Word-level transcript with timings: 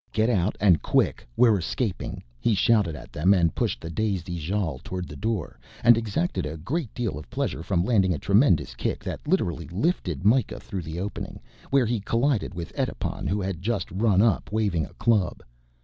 "Get 0.13 0.31
out 0.31 0.55
and 0.59 0.81
quick 0.81 1.27
we're 1.37 1.59
escaping!" 1.59 2.23
he 2.39 2.55
shouted 2.55 2.95
at 2.95 3.13
them 3.13 3.35
and 3.35 3.53
pushed 3.53 3.79
the 3.79 3.91
dazed 3.91 4.29
Ijale 4.31 4.79
towards 4.83 5.07
the 5.07 5.15
door 5.15 5.59
and 5.83 5.95
exacted 5.95 6.43
a 6.43 6.57
great 6.57 6.91
deal 6.95 7.19
of 7.19 7.29
pleasure 7.29 7.61
from 7.61 7.83
landing 7.85 8.11
a 8.11 8.17
tremendous 8.17 8.73
kick 8.73 9.03
that 9.03 9.27
literally 9.27 9.67
lifted 9.67 10.25
Mikah 10.25 10.59
through 10.59 10.81
the 10.81 10.99
opening, 10.99 11.39
where 11.69 11.85
he 11.85 11.99
collided 11.99 12.55
with 12.55 12.73
Edipon 12.75 13.27
who 13.27 13.39
had 13.41 13.61
just 13.61 13.91
run 13.91 14.23
up 14.23 14.51
waving 14.51 14.85
a 14.87 14.93
club. 14.95 15.43